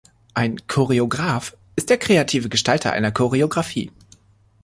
Ein 0.33 0.57
"Choreograf" 0.67 1.55
ist 1.75 1.91
der 1.91 1.97
kreative 1.99 2.49
Gestalter 2.49 2.91
einer 2.91 3.11
Choreografie. 3.11 3.91